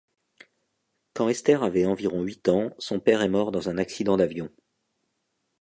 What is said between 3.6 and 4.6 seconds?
un accident d'avion.